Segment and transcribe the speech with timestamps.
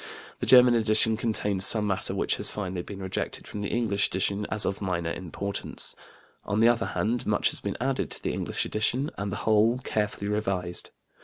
[0.39, 4.47] The German edition contains some matter which has finally been rejected from the English edition
[4.49, 5.95] as of minor importance;
[6.43, 9.77] on the other hand, much has been added to the English edition, and the whole
[9.83, 10.89] carefully revised.